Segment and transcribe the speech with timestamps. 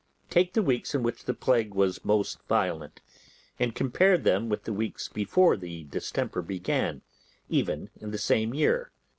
[0.31, 3.01] Take the weeks in which the plague was most violent,
[3.59, 7.03] and compare them with the weeks before the distemper began,
[7.49, 8.89] even in the same year.